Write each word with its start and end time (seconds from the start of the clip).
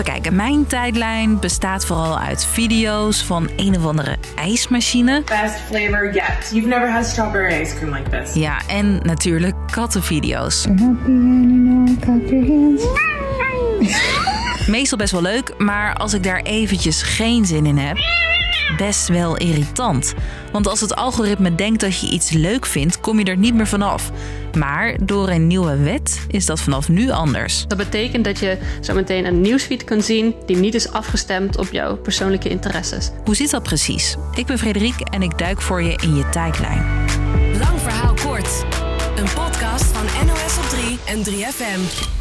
Even 0.00 0.12
kijken, 0.12 0.36
mijn 0.36 0.66
tijdlijn 0.66 1.38
bestaat 1.38 1.86
vooral 1.86 2.18
uit 2.18 2.46
video's 2.46 3.22
van 3.22 3.48
een 3.56 3.76
of 3.76 3.86
andere 3.86 4.16
ijsmachine. 4.34 5.22
Best 5.24 5.60
flavor 5.66 6.14
yet. 6.14 6.50
You've 6.52 6.68
never 6.68 6.90
had 6.90 7.04
strawberry 7.04 7.60
ice 7.60 7.74
cream 7.74 7.94
like 7.94 8.10
this. 8.10 8.34
Ja, 8.34 8.60
en 8.68 9.00
natuurlijk 9.02 9.54
kattenvideo's. 9.72 10.66
Meestal 14.66 14.98
best 14.98 15.12
wel 15.12 15.22
leuk, 15.22 15.54
maar 15.58 15.94
als 15.94 16.14
ik 16.14 16.22
daar 16.22 16.42
eventjes 16.42 17.02
geen 17.02 17.46
zin 17.46 17.66
in 17.66 17.78
heb, 17.78 17.96
best 18.86 19.08
wel 19.08 19.36
irritant. 19.36 20.14
Want 20.52 20.66
als 20.66 20.80
het 20.80 20.94
algoritme 20.94 21.54
denkt 21.54 21.80
dat 21.80 22.00
je 22.00 22.10
iets 22.10 22.30
leuk 22.30 22.66
vindt, 22.66 23.00
kom 23.00 23.18
je 23.18 23.24
er 23.24 23.36
niet 23.36 23.54
meer 23.54 23.66
vanaf. 23.66 24.10
Maar 24.58 24.96
door 25.02 25.28
een 25.28 25.46
nieuwe 25.46 25.76
wet 25.76 26.20
is 26.28 26.46
dat 26.46 26.60
vanaf 26.60 26.88
nu 26.88 27.10
anders. 27.10 27.64
Dat 27.68 27.78
betekent 27.78 28.24
dat 28.24 28.38
je 28.38 28.58
zo 28.80 28.94
meteen 28.94 29.24
een 29.24 29.40
nieuwsfeed 29.40 29.84
kunt 29.84 30.04
zien 30.04 30.34
die 30.46 30.56
niet 30.56 30.74
is 30.74 30.92
afgestemd 30.92 31.58
op 31.58 31.68
jouw 31.70 31.96
persoonlijke 31.96 32.48
interesses. 32.48 33.10
Hoe 33.24 33.34
zit 33.34 33.50
dat 33.50 33.62
precies? 33.62 34.16
Ik 34.34 34.46
ben 34.46 34.58
Frederik 34.58 35.00
en 35.00 35.22
ik 35.22 35.38
duik 35.38 35.60
voor 35.60 35.82
je 35.82 35.98
in 36.02 36.14
je 36.14 36.28
tijdlijn. 36.28 37.06
Lang 37.58 37.80
verhaal 37.80 38.14
kort. 38.14 38.64
Een 39.16 39.28
podcast 39.34 39.84
van 39.84 40.26
NOS 40.26 40.58
op 40.58 40.68
3 40.68 40.98
en 41.04 41.24
3FM. 41.24 42.18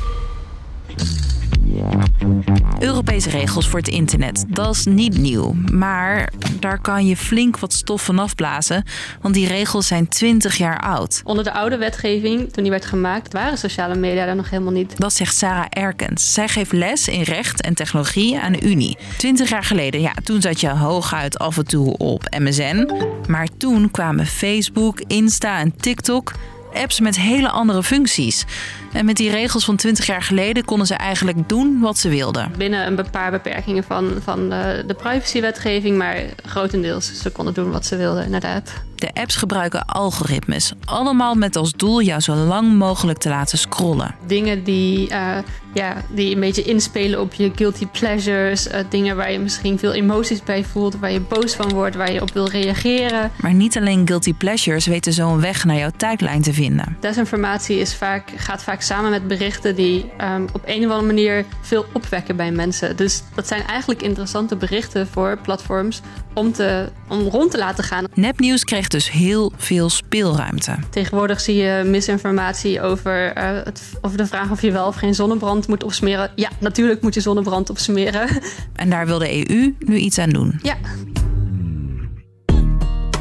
Europese 2.79 3.29
regels 3.29 3.67
voor 3.67 3.79
het 3.79 3.87
internet, 3.87 4.45
dat 4.47 4.75
is 4.75 4.85
niet 4.85 5.17
nieuw. 5.17 5.55
Maar 5.71 6.33
daar 6.59 6.81
kan 6.81 7.05
je 7.05 7.17
flink 7.17 7.59
wat 7.59 7.73
stof 7.73 8.03
van 8.03 8.19
afblazen, 8.19 8.83
want 9.21 9.33
die 9.33 9.47
regels 9.47 9.87
zijn 9.87 10.07
20 10.07 10.57
jaar 10.57 10.79
oud. 10.79 11.21
Onder 11.23 11.43
de 11.43 11.53
oude 11.53 11.77
wetgeving, 11.77 12.53
toen 12.53 12.63
die 12.63 12.71
werd 12.71 12.85
gemaakt, 12.85 13.33
waren 13.33 13.57
sociale 13.57 13.95
media 13.95 14.25
daar 14.25 14.35
nog 14.35 14.49
helemaal 14.49 14.73
niet. 14.73 14.97
Dat 14.97 15.13
zegt 15.13 15.35
Sarah 15.35 15.65
Erkens. 15.69 16.33
Zij 16.33 16.47
geeft 16.47 16.71
les 16.71 17.07
in 17.07 17.21
recht 17.21 17.61
en 17.61 17.73
technologie 17.73 18.39
aan 18.39 18.51
de 18.51 18.61
Unie. 18.61 18.97
20 19.17 19.49
jaar 19.49 19.63
geleden, 19.63 20.01
ja, 20.01 20.13
toen 20.23 20.41
zat 20.41 20.59
je 20.59 20.69
hooguit 20.69 21.39
af 21.39 21.57
en 21.57 21.65
toe 21.65 21.97
op 21.97 22.35
MSN. 22.39 22.89
Maar 23.27 23.47
toen 23.57 23.91
kwamen 23.91 24.25
Facebook, 24.25 25.01
Insta 25.07 25.59
en 25.59 25.75
TikTok 25.75 26.33
apps 26.73 26.99
met 26.99 27.15
hele 27.15 27.49
andere 27.49 27.83
functies. 27.83 28.45
En 28.93 29.05
met 29.05 29.17
die 29.17 29.29
regels 29.29 29.65
van 29.65 29.75
20 29.75 30.05
jaar 30.05 30.21
geleden 30.21 30.65
konden 30.65 30.87
ze 30.87 30.93
eigenlijk 30.93 31.49
doen 31.49 31.79
wat 31.79 31.97
ze 31.97 32.09
wilden. 32.09 32.51
Binnen 32.57 32.87
een 32.87 33.09
paar 33.11 33.31
beperkingen 33.31 33.83
van, 33.83 34.17
van 34.23 34.49
de, 34.49 34.83
de 34.87 34.93
privacywetgeving, 34.93 35.97
maar 35.97 36.17
grotendeels 36.45 37.21
ze 37.21 37.29
konden 37.29 37.53
doen 37.53 37.71
wat 37.71 37.85
ze 37.85 37.95
wilden, 37.95 38.23
inderdaad. 38.23 38.71
De 38.99 39.13
apps 39.13 39.35
gebruiken 39.35 39.85
algoritmes, 39.85 40.73
allemaal 40.85 41.35
met 41.35 41.55
als 41.55 41.71
doel 41.71 42.01
jou 42.01 42.21
zo 42.21 42.35
lang 42.35 42.77
mogelijk 42.77 43.19
te 43.19 43.29
laten 43.29 43.57
scrollen. 43.57 44.15
Dingen 44.27 44.63
die, 44.63 45.09
uh, 45.09 45.37
ja, 45.73 45.95
die 46.09 46.33
een 46.33 46.39
beetje 46.39 46.63
inspelen 46.63 47.21
op 47.21 47.33
je 47.33 47.51
guilty 47.55 47.85
pleasures, 47.85 48.67
uh, 48.67 48.73
dingen 48.89 49.15
waar 49.15 49.31
je 49.31 49.39
misschien 49.39 49.79
veel 49.79 49.93
emoties 49.93 50.43
bij 50.43 50.63
voelt, 50.63 50.95
waar 50.99 51.11
je 51.11 51.19
boos 51.19 51.53
van 51.53 51.69
wordt, 51.69 51.95
waar 51.95 52.11
je 52.11 52.21
op 52.21 52.33
wil 52.33 52.49
reageren. 52.49 53.31
Maar 53.41 53.53
niet 53.53 53.77
alleen 53.77 54.07
guilty 54.07 54.33
pleasures 54.33 54.85
weten 54.85 55.13
zo 55.13 55.29
een 55.29 55.41
weg 55.41 55.65
naar 55.65 55.77
jouw 55.77 55.91
tijdlijn 55.97 56.41
te 56.41 56.53
vinden. 56.53 56.97
Desinformatie 56.99 57.79
is 57.79 57.95
vaak, 57.95 58.31
gaat 58.35 58.63
vaak 58.63 58.81
samen 58.81 59.09
met 59.09 59.27
berichten 59.27 59.75
die 59.75 60.11
um, 60.21 60.47
op 60.53 60.61
een 60.65 60.85
of 60.85 60.91
andere 60.91 61.13
manier 61.13 61.45
veel 61.61 61.85
opwekken 61.93 62.35
bij 62.35 62.51
mensen. 62.51 62.95
Dus 62.95 63.23
dat 63.35 63.47
zijn 63.47 63.63
eigenlijk 63.67 64.01
interessante 64.01 64.55
berichten 64.55 65.07
voor 65.07 65.37
platforms 65.43 66.01
om, 66.33 66.51
te, 66.51 66.89
om 67.07 67.21
rond 67.21 67.51
te 67.51 67.57
laten 67.57 67.83
gaan. 67.83 68.05
Nepnieuws 68.13 68.63
kreeg 68.63 68.87
dus 68.91 69.11
heel 69.11 69.51
veel 69.57 69.89
speelruimte. 69.89 70.75
Tegenwoordig 70.89 71.41
zie 71.41 71.55
je 71.55 71.83
misinformatie 71.85 72.81
over, 72.81 73.37
uh, 73.37 73.63
het, 73.63 73.81
over 74.01 74.17
de 74.17 74.25
vraag 74.25 74.51
of 74.51 74.61
je 74.61 74.71
wel 74.71 74.87
of 74.87 74.95
geen 74.95 75.15
zonnebrand 75.15 75.67
moet 75.67 75.83
opsmeren. 75.83 76.31
Ja, 76.35 76.49
natuurlijk 76.59 77.01
moet 77.01 77.13
je 77.13 77.21
zonnebrand 77.21 77.69
opsmeren. 77.69 78.27
En 78.75 78.89
daar 78.89 79.05
wil 79.05 79.19
de 79.19 79.49
EU 79.49 79.75
nu 79.79 79.97
iets 79.97 80.17
aan 80.17 80.29
doen. 80.29 80.59
Ja. 80.61 80.75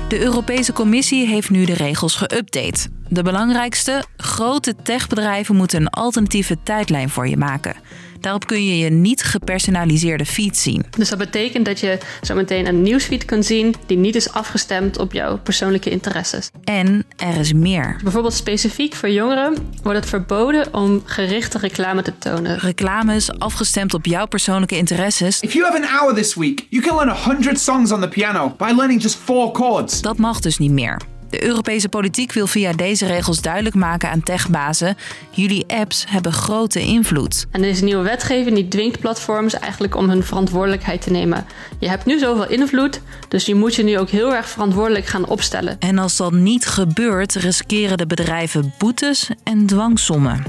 De 0.09 0.21
Europese 0.21 0.73
Commissie 0.73 1.27
heeft 1.27 1.51
nu 1.51 1.65
de 1.65 1.75
regels 1.75 2.23
geüpdate. 2.23 2.89
De 3.11 3.23
belangrijkste, 3.23 4.05
grote 4.17 4.75
techbedrijven 4.83 5.57
moeten 5.57 5.81
een 5.81 5.89
alternatieve 5.89 6.57
tijdlijn 6.63 7.09
voor 7.11 7.29
je 7.29 7.37
maken. 7.37 7.77
Daarop 8.21 8.47
kun 8.47 8.65
je 8.65 8.79
je 8.79 8.91
niet 8.91 9.23
gepersonaliseerde 9.23 10.27
feed 10.27 10.57
zien. 10.57 10.85
Dus 10.91 11.09
dat 11.09 11.19
betekent 11.19 11.65
dat 11.65 11.81
je 11.81 11.99
zo 12.23 12.35
meteen 12.35 12.67
een 12.67 12.83
nieuwsfeed 12.83 13.25
kunt 13.25 13.47
zien 13.47 13.75
die 13.87 13.97
niet 13.97 14.15
is 14.15 14.33
afgestemd 14.33 14.99
op 14.99 15.13
jouw 15.13 15.39
persoonlijke 15.39 15.91
interesses. 15.91 16.51
En 16.65 17.05
er 17.17 17.37
is 17.37 17.53
meer. 17.53 18.01
Bijvoorbeeld 18.03 18.35
specifiek 18.35 18.95
voor 18.95 19.11
jongeren 19.11 19.55
wordt 19.83 19.99
het 19.99 20.09
verboden 20.09 20.75
om 20.75 21.03
gerichte 21.05 21.59
reclame 21.59 22.03
te 22.03 22.19
tonen. 22.19 22.59
Reclames 22.59 23.39
afgestemd 23.39 23.95
op 23.95 24.07
jouw 24.07 24.27
persoonlijke 24.27 24.77
interesses. 24.77 25.41
If 25.41 25.53
you 25.53 25.65
have 25.65 25.77
an 25.77 25.99
hour 25.99 26.15
this 26.15 26.35
week, 26.35 26.67
you 26.71 26.83
can 26.83 26.97
learn 26.97 27.17
100 27.25 27.61
songs 27.61 27.93
on 27.93 28.01
the 28.01 28.09
piano 28.09 28.55
by 28.57 28.73
learning 28.77 29.03
just 29.03 29.17
four 29.17 29.55
chords. 29.55 30.03
Dat 30.03 30.19
mag 30.19 30.41
dus 30.41 30.59
niet 30.59 30.73
meer. 30.73 31.01
De 31.31 31.45
Europese 31.45 31.89
politiek 31.89 32.33
wil 32.33 32.47
via 32.47 32.73
deze 32.73 33.07
regels 33.07 33.41
duidelijk 33.41 33.75
maken 33.75 34.11
aan 34.11 34.23
techbazen: 34.23 34.97
jullie 35.31 35.65
apps 35.67 36.05
hebben 36.09 36.33
grote 36.33 36.81
invloed. 36.81 37.47
En 37.51 37.63
deze 37.63 37.85
nieuwe 37.85 38.03
wetgeving 38.03 38.55
die 38.55 38.69
dwingt 38.69 39.01
platforms 39.01 39.55
eigenlijk 39.55 39.97
om 39.97 40.09
hun 40.09 40.25
verantwoordelijkheid 40.25 41.03
te 41.03 41.11
nemen. 41.11 41.47
Je 41.79 41.89
hebt 41.89 42.05
nu 42.05 42.19
zoveel 42.19 42.49
invloed, 42.49 43.01
dus 43.29 43.47
je 43.47 43.55
moet 43.55 43.75
je 43.75 43.83
nu 43.83 43.99
ook 43.99 44.11
heel 44.11 44.35
erg 44.35 44.49
verantwoordelijk 44.49 45.07
gaan 45.07 45.29
opstellen. 45.29 45.77
En 45.79 45.99
als 45.99 46.17
dat 46.17 46.33
niet 46.33 46.67
gebeurt, 46.67 47.35
riskeren 47.35 47.99
de 47.99 48.07
bedrijven 48.07 48.75
boetes 48.79 49.31
en 49.45 49.67
dwangsommen. 49.67 50.43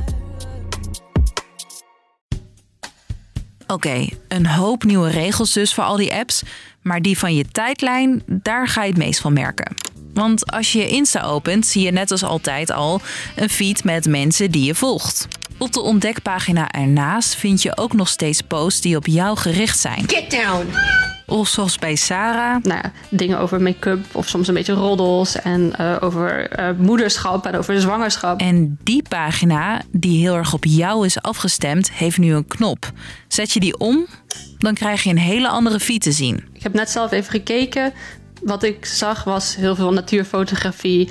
Oké, 3.61 3.73
okay, 3.73 4.17
een 4.27 4.47
hoop 4.47 4.83
nieuwe 4.83 5.09
regels 5.09 5.53
dus 5.53 5.73
voor 5.73 5.83
al 5.83 5.95
die 5.95 6.13
apps, 6.13 6.43
maar 6.81 7.01
die 7.01 7.17
van 7.17 7.35
je 7.35 7.45
tijdlijn, 7.51 8.23
daar 8.25 8.67
ga 8.67 8.83
je 8.83 8.89
het 8.89 8.97
meest 8.97 9.19
van 9.19 9.33
merken. 9.33 9.75
Want 10.13 10.51
als 10.51 10.71
je 10.71 10.79
je 10.79 10.87
Insta 10.87 11.21
opent, 11.21 11.65
zie 11.65 11.83
je 11.83 11.91
net 11.91 12.11
als 12.11 12.23
altijd 12.23 12.71
al 12.71 13.01
een 13.35 13.49
feed 13.49 13.83
met 13.83 14.05
mensen 14.05 14.51
die 14.51 14.63
je 14.63 14.75
volgt. 14.75 15.27
Op 15.57 15.73
de 15.73 15.81
ontdekpagina 15.81 16.71
ernaast 16.71 17.35
vind 17.35 17.61
je 17.61 17.77
ook 17.77 17.93
nog 17.93 18.07
steeds 18.07 18.41
posts 18.41 18.81
die 18.81 18.95
op 18.95 19.07
jou 19.07 19.37
gericht 19.37 19.79
zijn. 19.79 20.03
Get 20.07 20.31
down! 20.31 20.67
Of 21.25 21.47
zoals 21.47 21.77
bij 21.77 21.95
Sarah. 21.95 22.63
Nou, 22.63 22.83
dingen 23.09 23.39
over 23.39 23.61
make-up 23.61 24.05
of 24.11 24.27
soms 24.27 24.47
een 24.47 24.53
beetje 24.53 24.73
roddels. 24.73 25.41
En 25.41 25.73
uh, 25.79 25.95
over 25.99 26.59
uh, 26.59 26.69
moederschap 26.77 27.45
en 27.45 27.55
over 27.55 27.81
zwangerschap. 27.81 28.39
En 28.39 28.77
die 28.83 29.03
pagina, 29.09 29.81
die 29.91 30.19
heel 30.19 30.35
erg 30.35 30.53
op 30.53 30.65
jou 30.65 31.05
is 31.05 31.21
afgestemd, 31.21 31.91
heeft 31.91 32.17
nu 32.17 32.33
een 32.33 32.47
knop. 32.47 32.91
Zet 33.27 33.51
je 33.51 33.59
die 33.59 33.77
om, 33.77 34.05
dan 34.57 34.73
krijg 34.73 35.03
je 35.03 35.09
een 35.09 35.17
hele 35.17 35.47
andere 35.47 35.79
feed 35.79 36.01
te 36.01 36.11
zien. 36.11 36.43
Ik 36.53 36.63
heb 36.63 36.73
net 36.73 36.89
zelf 36.89 37.11
even 37.11 37.31
gekeken. 37.31 37.93
Wat 38.41 38.63
ik 38.63 38.85
zag 38.85 39.23
was 39.23 39.55
heel 39.55 39.75
veel 39.75 39.93
natuurfotografie. 39.93 41.09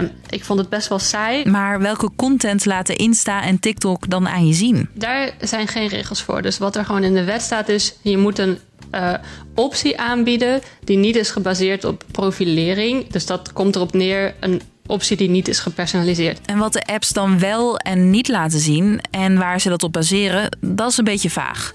Um, 0.00 0.10
ik 0.30 0.44
vond 0.44 0.58
het 0.58 0.68
best 0.68 0.88
wel 0.88 0.98
saai. 0.98 1.48
Maar 1.48 1.80
welke 1.80 2.10
content 2.16 2.64
laten 2.64 2.96
Insta 2.96 3.42
en 3.42 3.60
TikTok 3.60 4.10
dan 4.10 4.28
aan 4.28 4.46
je 4.46 4.54
zien? 4.54 4.88
Daar 4.92 5.30
zijn 5.40 5.68
geen 5.68 5.88
regels 5.88 6.22
voor. 6.22 6.42
Dus 6.42 6.58
wat 6.58 6.76
er 6.76 6.84
gewoon 6.84 7.04
in 7.04 7.14
de 7.14 7.24
wet 7.24 7.42
staat 7.42 7.68
is... 7.68 7.94
je 8.02 8.18
moet 8.18 8.38
een 8.38 8.58
uh, 8.94 9.14
optie 9.54 10.00
aanbieden 10.00 10.60
die 10.84 10.96
niet 10.96 11.16
is 11.16 11.30
gebaseerd 11.30 11.84
op 11.84 12.04
profilering. 12.10 13.10
Dus 13.10 13.26
dat 13.26 13.52
komt 13.52 13.76
erop 13.76 13.92
neer... 13.92 14.34
een 14.40 14.62
optie 14.86 15.16
die 15.16 15.28
niet 15.28 15.48
is 15.48 15.58
gepersonaliseerd. 15.58 16.40
En 16.46 16.58
wat 16.58 16.72
de 16.72 16.84
apps 16.86 17.08
dan 17.08 17.38
wel 17.38 17.78
en 17.78 18.10
niet 18.10 18.28
laten 18.28 18.58
zien... 18.58 19.00
en 19.10 19.38
waar 19.38 19.60
ze 19.60 19.68
dat 19.68 19.82
op 19.82 19.92
baseren, 19.92 20.56
dat 20.60 20.90
is 20.90 20.96
een 20.96 21.04
beetje 21.04 21.30
vaag 21.30 21.74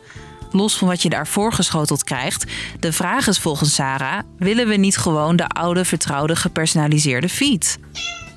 los 0.54 0.78
van 0.78 0.88
wat 0.88 1.02
je 1.02 1.10
daarvoor 1.10 1.54
geschoteld 1.54 2.04
krijgt. 2.04 2.46
De 2.80 2.94
vraag 2.94 3.28
is 3.28 3.38
volgens 3.38 3.74
Sarah: 3.74 4.20
willen 4.38 4.68
we 4.68 4.76
niet 4.76 4.98
gewoon 4.98 5.36
de 5.36 5.48
oude, 5.48 5.86
vertrouwde, 5.86 6.36
gepersonaliseerde 6.36 7.30
feed? 7.30 7.80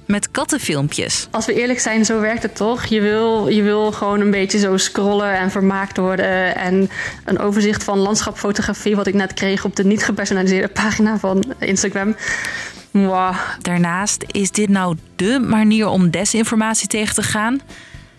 Met 0.06 0.30
kattenfilmpjes. 0.30 1.28
Als 1.30 1.46
we 1.46 1.54
eerlijk 1.54 1.80
zijn, 1.80 2.04
zo 2.04 2.20
werkt 2.20 2.42
het 2.42 2.56
toch? 2.56 2.84
Je 2.84 3.00
wil, 3.00 3.48
je 3.48 3.62
wil 3.62 3.92
gewoon 3.92 4.20
een 4.20 4.30
beetje 4.30 4.58
zo 4.58 4.76
scrollen 4.76 5.38
en 5.38 5.50
vermaakt 5.50 5.96
worden. 5.96 6.56
En 6.56 6.90
een 7.24 7.38
overzicht 7.38 7.84
van 7.84 7.98
landschapfotografie, 7.98 8.96
wat 8.96 9.06
ik 9.06 9.14
net 9.14 9.34
kreeg 9.34 9.64
op 9.64 9.76
de 9.76 9.84
niet 9.84 10.04
gepersonaliseerde 10.04 10.68
pagina 10.68 11.18
van 11.18 11.44
Instagram. 11.58 12.16
Wow. 12.90 13.34
Daarnaast 13.60 14.24
is 14.26 14.50
dit 14.50 14.68
nou 14.68 14.96
dé 15.16 15.38
manier 15.38 15.86
om 15.86 16.10
desinformatie 16.10 16.88
tegen 16.88 17.14
te 17.14 17.22
gaan? 17.22 17.60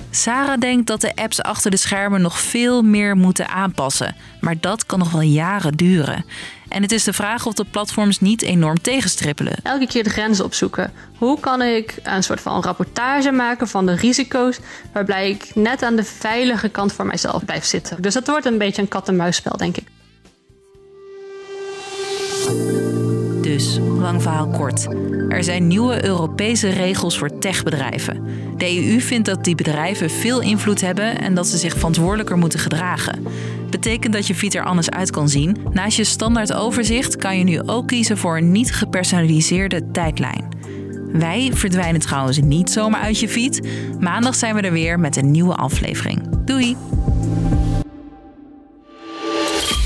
Sarah 0.10 0.60
denkt 0.60 0.88
dat 0.88 1.02
de 1.02 1.16
apps 1.16 1.42
achter 1.42 1.72
de 1.72 1.78
schermen 1.78 2.22
nog 2.22 2.40
veel 2.40 2.82
meer 2.82 3.16
moeten 3.16 3.48
aanpassen. 3.48 4.16
Maar 4.42 4.56
dat 4.60 4.86
kan 4.86 5.00
nog 5.00 5.12
wel 5.12 5.22
jaren 5.22 5.74
duren. 5.74 6.26
En 6.68 6.82
het 6.82 6.92
is 6.92 7.04
de 7.04 7.14
vraag 7.14 7.46
of 7.46 7.54
de 7.54 7.66
platforms 7.66 8.20
niet 8.20 8.42
enorm 8.42 8.82
tegenstrippelen. 8.82 9.54
Elke 9.64 9.88
keer 9.88 10.04
de 10.04 10.10
grenzen 10.10 10.46
opzoeken. 10.46 10.94
Hoe 11.18 11.40
kan 11.40 11.62
ik 11.62 11.96
een 12.04 12.24
soort 12.24 12.42
van 12.42 12.64
rapportage 12.64 13.32
maken 13.32 13.68
van 13.68 13.86
de 13.86 13.96
risico's... 13.96 14.60
waarbij 14.94 15.30
ik 15.30 15.52
net 15.56 15.84
aan 15.84 15.96
de 15.96 16.04
veilige 16.04 16.70
kant 16.70 16.94
voor 16.94 17.06
mijzelf 17.06 17.46
blijf 17.46 17.66
zitten. 17.66 18.02
Dus 18.02 18.14
dat 18.14 18.28
wordt 18.28 18.46
een 18.46 18.58
beetje 18.58 18.82
een 18.82 18.88
kat-en-muisspel, 18.88 19.58
denk 19.58 19.78
ik. 19.78 19.88
Dus, 23.56 23.80
lang 24.00 24.22
verhaal 24.22 24.48
kort. 24.48 24.88
Er 25.30 25.44
zijn 25.44 25.68
nieuwe 25.68 26.06
Europese 26.06 26.70
regels 26.70 27.18
voor 27.18 27.40
techbedrijven. 27.40 28.24
De 28.58 28.78
EU 28.78 29.00
vindt 29.00 29.26
dat 29.26 29.44
die 29.44 29.56
bedrijven 29.56 30.10
veel 30.10 30.42
invloed 30.42 30.82
hebben 30.82 31.20
en 31.20 31.36
dat 31.36 31.48
ze 31.48 31.58
zich 31.58 31.74
verantwoordelijker 31.74 32.38
moeten 32.38 32.60
gedragen. 32.60 33.24
Betekent 33.70 34.14
dat 34.14 34.28
je 34.28 34.36
fiets 34.36 34.56
er 34.56 34.64
anders 34.64 34.90
uit 34.90 35.12
kan 35.12 35.30
zien. 35.30 35.58
Naast 35.72 35.98
je 35.98 36.04
standaard 36.04 36.54
overzicht 36.54 37.16
kan 37.16 37.38
je 37.38 37.44
nu 37.44 37.62
ook 37.62 37.88
kiezen 37.88 38.18
voor 38.18 38.38
een 38.38 38.52
niet 38.52 38.74
gepersonaliseerde 38.74 39.92
tijdlijn. 39.92 40.48
Wij 41.12 41.52
verdwijnen 41.54 42.02
trouwens 42.02 42.40
niet 42.40 42.70
zomaar 42.70 43.02
uit 43.02 43.20
je 43.20 43.30
feed. 43.30 43.68
Maandag 44.00 44.36
zijn 44.36 44.56
we 44.56 44.62
er 44.62 44.72
weer 44.72 45.00
met 45.00 45.16
een 45.16 45.32
nieuwe 45.32 45.56
aflevering. 45.56 46.22
Doei! 46.46 46.76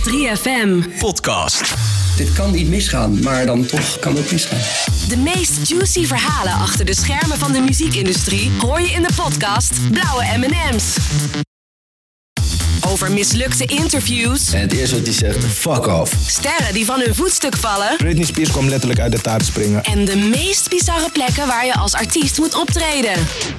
3FM. 0.10 1.00
Podcast. 1.00 1.89
Dit 2.20 2.34
kan 2.34 2.52
niet 2.52 2.68
misgaan, 2.68 3.24
maar 3.24 3.46
dan 3.46 3.66
toch 3.66 4.00
kan 4.00 4.16
het 4.16 4.32
misgaan. 4.32 4.60
De 5.08 5.18
meest 5.18 5.70
juicy 5.70 6.06
verhalen 6.06 6.54
achter 6.54 6.86
de 6.86 6.96
schermen 6.96 7.38
van 7.38 7.52
de 7.52 7.60
muziekindustrie 7.60 8.52
hoor 8.62 8.82
je 8.82 8.92
in 8.92 9.02
de 9.02 9.14
podcast 9.16 9.92
Blauwe 9.92 10.38
M&M's. 10.38 10.98
Over 13.02 13.14
mislukte 13.14 13.66
interviews, 13.66 14.54
En 14.54 14.60
het 14.62 14.74
eerste 14.74 14.96
wat 14.96 15.06
hij 15.06 15.14
zegt, 15.16 15.46
fuck 15.54 15.88
off. 15.88 16.14
sterren 16.28 16.74
die 16.74 16.86
van 16.86 17.00
hun 17.00 17.16
voetstuk 17.16 17.56
vallen 17.58 17.96
Britney 17.98 18.26
Spears 18.26 18.52
kwam 18.52 18.70
letterlijk 18.70 19.00
uit 19.00 19.12
de 19.12 19.22
taart 19.22 19.46
springen. 19.46 19.84
en 19.84 20.06
de 20.06 20.16
meest 20.16 20.70
bizarre 20.70 21.10
plekken 21.12 21.48
waar 21.48 21.66
je 21.66 21.74
als 21.74 21.94
artiest 21.94 22.38
moet 22.40 22.56
optreden. 22.56 23.12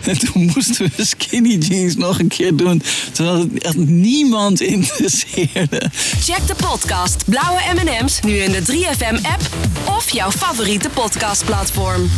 En 0.04 0.18
toen 0.18 0.50
moesten 0.54 0.92
we 0.96 1.04
skinny 1.04 1.56
jeans 1.58 1.96
nog 1.96 2.18
een 2.18 2.28
keer 2.28 2.56
doen. 2.56 2.82
Terwijl 3.12 3.38
het 3.38 3.62
echt 3.62 3.76
niemand 3.76 4.60
interesseerde. 4.60 5.90
Check 6.20 6.46
de 6.46 6.54
podcast 6.56 7.24
Blauwe 7.24 7.60
M&M's 7.74 8.20
nu 8.20 8.36
in 8.36 8.52
de 8.52 8.62
3FM 8.62 9.14
app 9.22 9.48
of 9.88 10.10
jouw 10.10 10.30
favoriete 10.30 10.88
podcastplatform. 10.88 12.10